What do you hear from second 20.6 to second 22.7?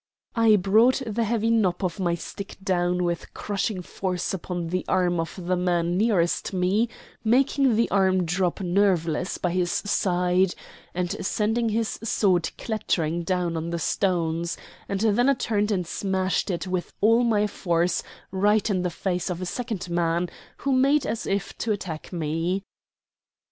made as if to attack me.